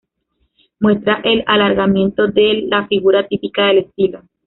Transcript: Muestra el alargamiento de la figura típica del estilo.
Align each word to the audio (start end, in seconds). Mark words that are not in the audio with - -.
Muestra 0.79 1.21
el 1.23 1.43
alargamiento 1.45 2.25
de 2.25 2.63
la 2.65 2.87
figura 2.87 3.27
típica 3.27 3.67
del 3.67 3.77
estilo. 3.77 4.23